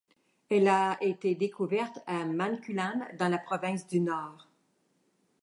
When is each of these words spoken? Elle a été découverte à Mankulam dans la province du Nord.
Elle 0.49 0.67
a 0.67 0.97
été 1.03 1.35
découverte 1.35 1.99
à 2.07 2.25
Mankulam 2.25 3.07
dans 3.19 3.27
la 3.29 3.37
province 3.37 3.85
du 3.85 3.99
Nord. 3.99 4.47